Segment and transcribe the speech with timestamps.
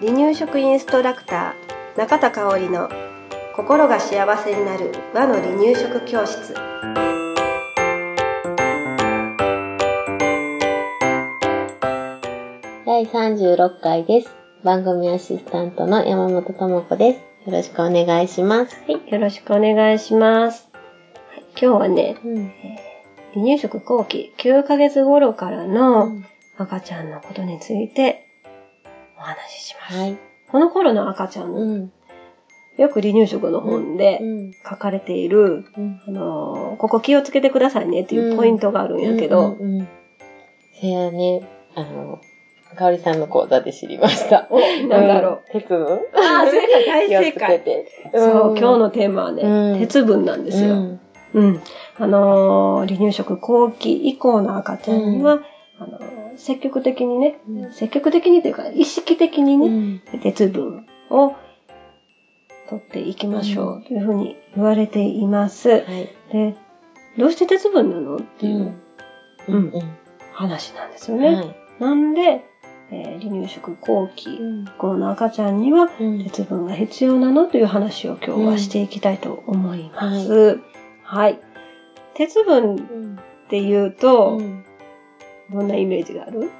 [0.00, 2.88] 離乳食インストラクター中田香織の
[3.54, 6.54] 心が幸せになる和の離乳食教室
[12.86, 14.34] 第36回です。
[14.64, 17.48] 番組アシスタントの山本智子です。
[17.48, 18.76] よろしくお願いします。
[18.86, 20.68] はいよろしくお願いします、
[21.30, 22.52] はい今日はねうん。
[23.32, 26.10] 離乳食後期9ヶ月頃からの
[26.62, 28.26] 赤ちゃんのことについて
[29.18, 30.18] お話しします、はい。
[30.50, 31.92] この頃の赤ちゃん、うん。
[32.76, 34.52] よく離乳食の本うでん。
[34.68, 36.00] 書かれている、うん。
[36.06, 39.88] あのーここ気をつけてくださいねっていうポイントがあるんやけど、うんうんうん。
[40.80, 41.42] それはね、
[41.74, 42.20] あの、
[42.76, 44.46] かおりさんの講座で知りました。
[44.50, 45.42] お、なんだろう。
[45.54, 45.60] うん。
[45.60, 45.86] 鉄分？
[46.14, 47.60] ああ、正解、大気をつけ正解。
[47.60, 47.86] て。
[48.14, 50.74] そう、今日ののテーマはね、うん鉄分なんですよ。
[50.74, 51.00] うん。
[51.34, 51.60] うん。
[51.98, 55.40] あのー離乳食後期以降の赤ちゃんには、
[55.78, 60.20] あのー積極的にね、うん積極的にというか、意識的にうね、ん。
[60.22, 61.34] 鉄分を
[62.68, 65.68] 取っていきましょうというふうに言われています。
[65.70, 65.82] はい。
[66.32, 66.56] で、
[67.18, 68.16] どうして鉄分なの？
[68.16, 68.74] っていう
[69.48, 69.56] うん。
[69.56, 69.72] うん。
[70.32, 71.22] 話なんですようん。
[71.22, 71.34] ね。
[71.34, 71.56] はい。
[71.80, 72.44] なんで、
[72.92, 74.64] えー離乳食後期うん。
[74.64, 76.24] 以降の赤ちゃんにはうん。
[76.24, 77.46] 鉄分が必要なの？
[77.46, 80.60] という話を今日はしていきたいと思います。
[81.02, 81.40] はい。
[82.14, 83.16] 鉄分うん。
[83.16, 83.18] っ
[83.50, 84.64] ていうと、うん。
[85.52, 86.50] どんなイメージがある？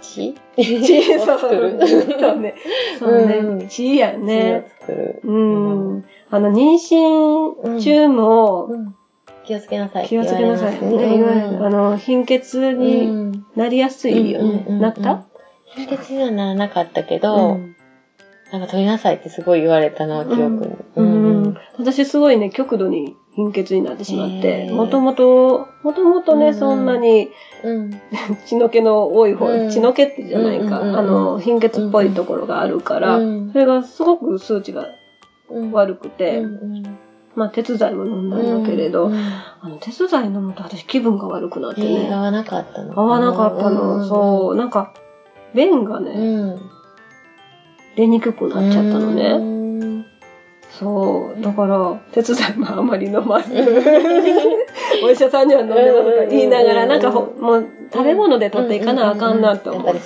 [0.00, 2.54] 血血、そうそうね。
[2.98, 3.34] そうね。
[3.36, 4.66] うん血やね。
[4.80, 5.20] 血を作る。
[5.24, 5.32] う
[5.98, 6.04] ん。
[6.30, 8.94] あの、妊娠中もうん。
[9.44, 11.16] 気をつけなさい気をつけなさいね。
[11.18, 14.64] いわゆる、あの、貧血にうんなりやすいよね。
[14.68, 15.26] なった？
[15.74, 17.76] 貧血にはならなかったけうど、ん
[18.52, 20.76] なんか取りなさいってすごい言われたのは記憶に。
[20.96, 21.56] うん。
[21.78, 24.70] 私すごいね、極度に貧血になってしまって。
[24.70, 26.54] もともと、もともとね、うんうん。
[26.54, 27.30] そんなに
[27.64, 27.90] うん。
[28.44, 29.70] 血の気の多い方、うん。
[29.70, 34.86] 血の気ってじゃないか、あの、貧血っぽいところがあるから、うんそれがすごく数値が
[35.50, 35.72] うん。
[35.72, 36.82] 悪くて、うん
[37.34, 44.92] まあ、鉄剤も飲んだんだけれど、うんあの、鉄剤飲むと私気分が悪くなってえー合ね、わなかったの合わなかったの、そう、なんか、
[45.54, 46.60] 便がうね、ん。
[47.96, 49.36] 出にくくなっちゃったのうね。
[49.36, 50.06] ん。
[50.70, 53.52] そう、だから、鉄剤もあんまり飲まず、
[55.04, 60.00] お医者さんには飲んでますとか言いながら、なんかほ、もう、食べ物で取っていかなあかんなと思って、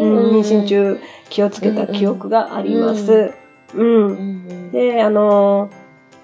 [0.00, 0.98] 妊娠中
[1.28, 3.32] 気をつけた記憶があります。
[3.74, 4.06] うん。
[4.06, 4.72] うん。
[4.72, 5.68] で、あの、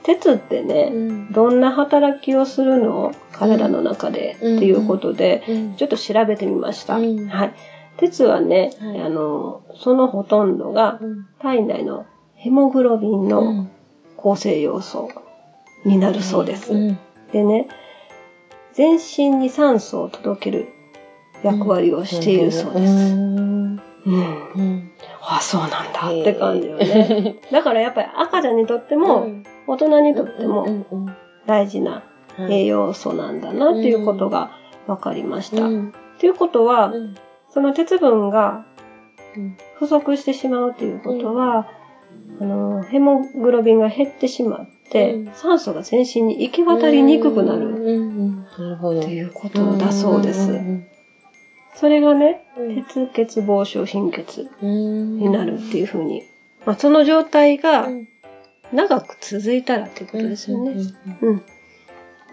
[0.03, 1.33] 鉄ってね、うん。
[1.33, 3.13] どんな働きをするの？
[3.33, 6.97] 体の中で、うんっていうことで、うんちょっと調べてみました。
[6.97, 7.55] うんはい。
[7.99, 9.01] 鉄はね、はい。
[9.01, 11.27] あの、そのほとんどがうん。
[11.41, 13.71] 体内のヘモグロビンうのん。
[14.17, 15.11] 構成要素
[15.85, 16.73] になるそうです。
[16.73, 16.99] うん。
[17.33, 17.69] でね、
[18.73, 20.69] 全身に酸素を届ける
[21.43, 23.15] 役割をしているそうです。
[23.15, 23.81] うん。
[25.29, 26.09] あ、そうなんだ。
[26.09, 27.37] って感じよね。
[27.51, 29.45] だからやっぱり赤ちゃんにとっても、うん。
[29.67, 30.67] 大人にとってうも
[31.47, 32.05] 大事な
[32.39, 34.51] うん栄養素なんだなっていうことが
[34.87, 35.65] 分かりました。
[35.65, 35.93] うっん。
[36.19, 37.15] ていうことは、うん
[37.57, 38.67] その鉄分が
[39.35, 39.57] うん。
[39.79, 41.67] 不足してしまうということは、
[42.39, 45.33] あの、ヘモグロビンが減ってしまって、うん。
[45.33, 47.73] 酸素が全身に行き渡りにくくなる。
[47.73, 47.77] っ
[49.07, 50.53] ていうことだそうです。
[50.53, 50.87] ん
[51.75, 52.85] それがね、うん。
[52.85, 55.17] 鉄欠乏症貧血うん。
[55.17, 56.25] になるっていうふうに、
[56.67, 58.09] まあ、その状態がうん。
[58.75, 60.75] 長く続いたらっていうことですよね。
[61.23, 61.43] うん。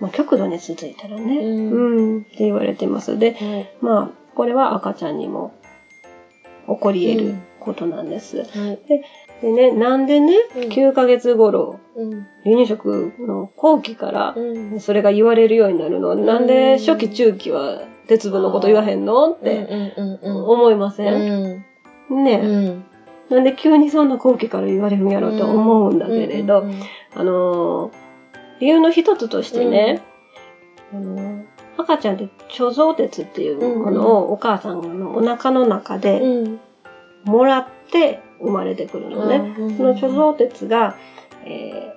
[0.01, 1.72] まあ、極度に続いたらね、うん。
[1.72, 3.17] うん、って言われてます。
[3.17, 3.38] で、
[3.79, 5.53] まあ、これは赤ちゃんにも
[6.67, 8.38] 起こり得ることなんです。
[8.38, 8.79] はい。
[9.41, 10.61] でね、なんでね、うん。
[10.69, 12.11] 9ヶ月頃、うん。
[12.43, 14.79] 離乳食の後期から、うん。
[14.79, 16.16] それが言われるようになるの。
[16.16, 19.31] なんで初期中期は鉄分のこと言わへんの？
[19.31, 21.63] ってうんうん思いません、
[22.09, 22.23] うん。
[22.23, 22.85] ね、うん。
[23.29, 26.75] なんで急にそんな後期から言われるんやろうと思うんだけれど、うん
[27.16, 27.91] あのー
[28.59, 30.01] 理由の一つとしてね、
[30.93, 31.22] あのー
[31.78, 36.59] 赤ちゃんって貯蔵鉄っていうものをお母さんのお腹の中でうん
[37.25, 39.37] もらって生まれてくるのね。
[39.37, 40.97] うんその貯蔵鉄が、
[41.46, 41.96] え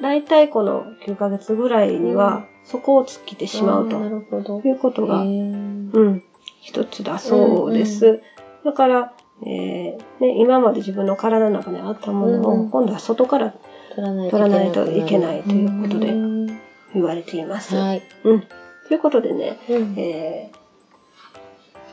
[0.00, 3.96] ー、大体この9ヶ月ぐらいには底を尽きてしまうと。
[3.98, 6.22] いうことが、うん、
[6.62, 8.22] 一つだそうです。
[8.64, 9.12] だから、
[9.42, 13.54] えーね、今まで自分の体の中にあったものを、うん今度は外から
[13.94, 16.46] 取らないといけないということでうん
[16.94, 17.76] 言われています。
[17.76, 18.02] はい。
[18.24, 18.44] うん。
[18.88, 19.94] ということでね、うん。
[19.98, 20.56] えー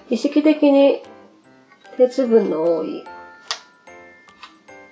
[0.10, 1.02] 意識的に
[1.98, 3.04] 鉄分の多い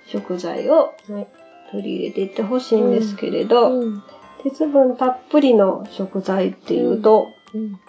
[0.07, 1.27] 食材をはい。
[1.71, 4.03] 取り入れていってほしいんですけれど、うん。
[4.44, 7.80] 鉄分たっぷりの食材っていうと、うん。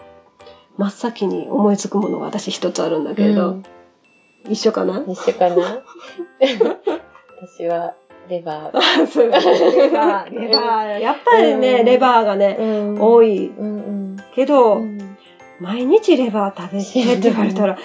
[0.77, 3.63] 真っ先に思いつくものが私一つあるんだけれど、うん。
[4.49, 5.03] 一緒かな？
[5.07, 5.55] 一緒かな？
[7.41, 7.93] 私は、
[8.29, 8.77] レバー。
[8.77, 9.25] あそう。
[9.25, 9.31] レ
[9.89, 10.99] バー、レバー。
[10.99, 11.85] やっぱりね、うん。
[11.85, 13.01] レバーがね、うん。
[13.01, 13.47] 多い。
[13.47, 14.02] うんうん。
[14.35, 15.17] けど、うん
[15.59, 17.77] 毎日レバー食べてって言われたら、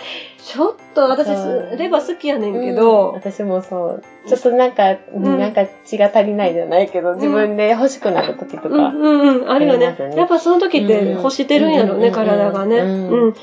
[0.42, 1.28] ちょっと私
[1.76, 4.02] レバー好きやねんけど、私もそう。
[4.26, 5.38] ちょっとなんか、ん。
[5.38, 8.68] なんか血が足りないじゃないけど、自分で欲しくなる時とか。
[8.68, 9.96] うんうんうん、あるよね。
[10.16, 12.78] やっぱその時って欲してるんやろね、うん体がね。
[12.78, 13.28] ううん。
[13.28, 13.34] ん。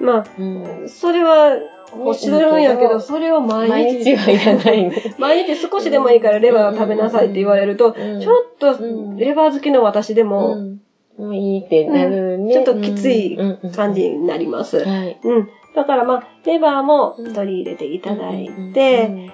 [0.00, 0.84] まうん。
[0.86, 1.56] あ、それは
[1.94, 4.96] 欲してるんやけど、それを毎毎日、日はいらないね。
[5.18, 8.20] 毎日少しでもいいからレバーを食べなさいって言われると、うん。
[8.20, 10.80] ちょっとうんレバー好きの私でもうん
[11.18, 12.52] もういいってなるね。
[12.52, 13.38] ちょっときつい
[13.74, 14.84] 感じになります。
[14.84, 15.18] はい。
[15.22, 15.48] うん。
[15.74, 19.30] だからまあ、レバーも取り入れていただいて、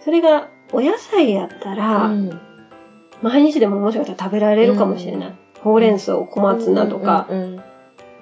[0.00, 2.40] それがお野菜やったら、うん。
[3.22, 5.28] 毎日でももしかしたら食べられるかもしれない。
[5.28, 5.34] うん。
[5.62, 7.26] ほうれん草、小松菜とか、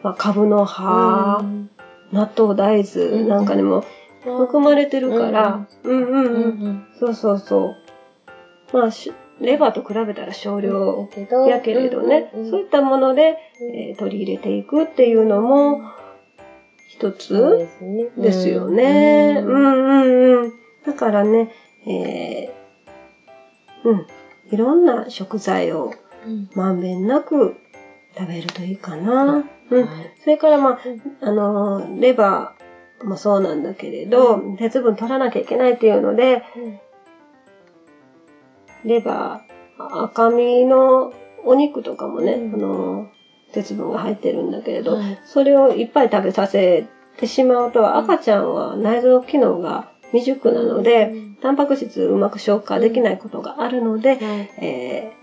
[0.03, 1.71] まあ、カブの葉、うん。
[2.13, 3.85] 納豆、大豆なんかにも
[4.23, 6.03] 含まれてるから、うん。
[6.03, 6.85] うんうん。
[6.99, 7.75] そうそうそ
[8.73, 8.77] う。
[8.77, 11.09] まあ、しレバーと比べたら少量
[11.49, 15.83] やけれどね、そういったもので、えー取り入れていくっていうのも
[16.89, 17.69] 一つ
[18.17, 19.43] ですよね。
[19.45, 20.53] ううんんうんうん。
[20.87, 21.51] だからね、
[21.87, 24.07] えーうん。
[24.51, 25.93] いろんな食材を
[26.25, 26.49] うん。
[26.55, 27.57] まんべんなく
[28.17, 29.45] 食べるといいかな。
[29.71, 29.85] うん。
[29.85, 30.13] はい。
[30.23, 30.79] それからまあ、
[31.21, 36.43] あのー、レバーもそうなんだけれど、鉄分取らなきゃいけないっていうので、
[38.85, 41.13] レバー、赤身の
[41.45, 42.55] お肉とかもね、うん。
[42.55, 45.19] あのー、鉄分が入ってるんだけれど、はい。
[45.25, 46.87] それをいっぱい食べさせ
[47.19, 54.21] てしまうと、ん赤ちゃんは内臓機能が未熟なので、タンパク質うまく消化できないことがあるので、はい。
[54.61, 55.22] えー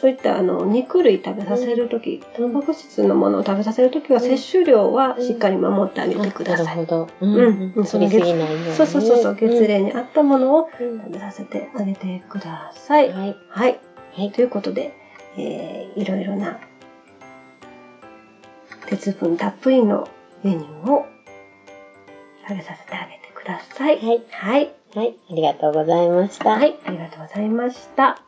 [0.00, 6.66] そういったあの肉類食べさせるとき、タンパク質のものを食べさせるときは、うん摂取量はしっかり守ってあげてください。
[6.66, 7.08] なるほど。
[7.20, 7.84] うんうん。
[7.84, 8.72] 取りすぎないようにね。
[8.74, 13.10] そうそうそうそう、月齢に合ったものをうん食べさせてあげてください。
[13.10, 13.36] はい。
[13.48, 13.78] はい。
[14.12, 14.30] はい。
[14.30, 14.92] ということで、
[15.36, 16.58] えーいろいろな
[18.86, 20.08] 鉄分たっぷりの
[20.44, 21.04] メニューを
[22.46, 23.96] 食べさせてあげてください。
[23.96, 24.22] はい。
[24.30, 24.70] はい。
[24.94, 25.14] はい。
[25.30, 26.50] ありがとうございました。
[26.50, 28.27] はい、ありがとうございました。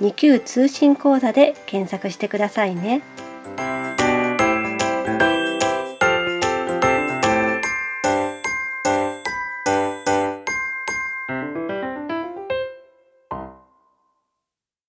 [0.00, 3.02] 2級通信講座で検索してくださいね。